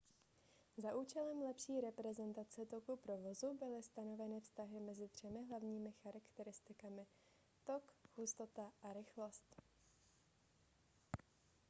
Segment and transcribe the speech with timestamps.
[0.77, 7.07] za účelem lepší reprezentace toku provozu byly stanoveny vztahy mezi třemi hlavními charakteristikami: 1
[7.63, 9.55] tok 2 hustota a 3 rychlost